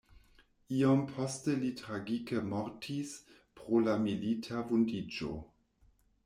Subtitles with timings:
[0.77, 3.13] Iom poste li tragike mortis
[3.61, 5.31] pro la milita vundiĝo.